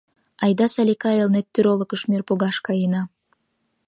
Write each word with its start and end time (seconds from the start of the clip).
Айда, 0.43 0.65
Салика, 0.73 1.11
Элнеттӱр 1.21 1.65
олыкыш 1.73 2.01
мӧр 2.09 2.21
погаш 2.29 2.57
каена? 2.65 3.01